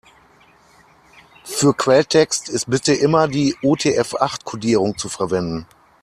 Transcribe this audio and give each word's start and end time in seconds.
Für 1.43 1.75
Quelltext 1.75 2.49
ist 2.49 2.67
bitte 2.71 2.91
immer 2.91 3.27
die 3.27 3.55
UTF-acht-Kodierung 3.61 4.97
zu 4.97 5.09
verwenden. 5.09 5.67